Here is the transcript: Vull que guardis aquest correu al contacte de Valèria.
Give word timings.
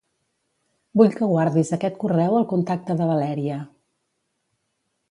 Vull 1.01 1.13
que 1.19 1.27
guardis 1.33 1.73
aquest 1.77 2.01
correu 2.05 2.39
al 2.41 2.49
contacte 2.55 2.97
de 3.03 3.13
Valèria. 3.13 3.61